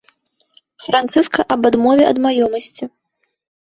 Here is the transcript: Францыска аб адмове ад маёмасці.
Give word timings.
Францыска 0.85 1.41
аб 1.59 1.71
адмове 1.71 2.03
ад 2.15 2.25
маёмасці. 2.27 2.85